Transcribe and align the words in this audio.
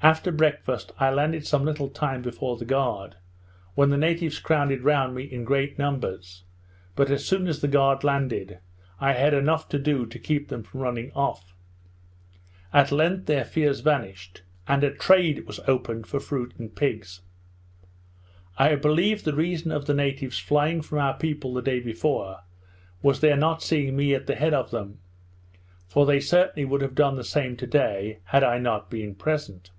After 0.00 0.30
breakfast 0.30 0.92
I 1.00 1.10
landed 1.10 1.44
some 1.44 1.64
little 1.64 1.88
time 1.88 2.22
before 2.22 2.56
the 2.56 2.64
guard, 2.64 3.16
when 3.74 3.90
the 3.90 3.96
natives 3.98 4.38
crowded 4.38 4.82
round 4.82 5.12
me 5.16 5.24
in 5.24 5.42
great 5.44 5.76
numbers; 5.76 6.44
but 6.94 7.10
as 7.10 7.26
soon 7.26 7.48
as 7.48 7.60
the 7.60 7.68
guard 7.68 8.04
landed, 8.04 8.60
I 9.00 9.14
had 9.14 9.34
enough 9.34 9.68
to 9.70 9.78
do 9.78 10.06
to 10.06 10.18
keep 10.20 10.48
them 10.48 10.62
from 10.62 10.80
running 10.82 11.10
off: 11.16 11.52
At 12.72 12.92
length 12.92 13.26
their 13.26 13.44
fears 13.44 13.80
vanished, 13.80 14.42
and 14.68 14.84
a 14.84 14.92
trade 14.92 15.46
was 15.48 15.58
opened 15.66 16.06
for 16.06 16.20
fruit 16.20 16.54
and 16.58 16.74
pigs. 16.76 17.22
I 18.56 18.76
believe 18.76 19.24
the 19.24 19.34
reason 19.34 19.72
of 19.72 19.86
the 19.86 19.94
natives 19.94 20.38
flying 20.38 20.80
from 20.80 21.00
our 21.00 21.18
people 21.18 21.52
the 21.52 21.60
day 21.60 21.80
before, 21.80 22.42
was 23.02 23.18
their 23.18 23.36
not 23.36 23.64
seeing 23.64 23.96
me 23.96 24.14
at 24.14 24.28
the 24.28 24.36
head 24.36 24.54
of 24.54 24.70
them; 24.70 25.00
for 25.88 26.06
they 26.06 26.20
certainly 26.20 26.64
would 26.64 26.82
have 26.82 26.94
done 26.94 27.16
the 27.16 27.24
same 27.24 27.56
to 27.56 27.66
day, 27.66 28.20
had 28.26 28.44
I 28.44 28.58
not 28.58 28.88
been 28.90 29.16
present. 29.16 29.70